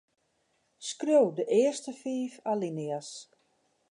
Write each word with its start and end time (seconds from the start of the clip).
Skriuw 0.87 1.27
de 1.37 1.43
earste 1.59 1.91
fiif 2.01 2.33
alinea's. 2.51 3.11